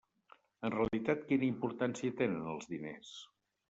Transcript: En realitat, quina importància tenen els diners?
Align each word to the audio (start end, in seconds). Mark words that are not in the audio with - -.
En 0.69 0.73
realitat, 0.77 1.23
quina 1.29 1.47
importància 1.51 2.19
tenen 2.25 2.53
els 2.57 2.77
diners? 2.77 3.17